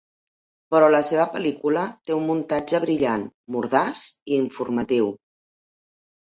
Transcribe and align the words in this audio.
Però 0.75 0.85
la 0.93 1.01
seva 1.09 1.25
pel.lícula 1.35 1.83
té 2.09 2.15
un 2.21 2.25
muntatge 2.29 2.79
brillant, 2.87 3.27
mordaç 3.57 4.07
i 4.09 4.33
informatiu. 4.41 5.13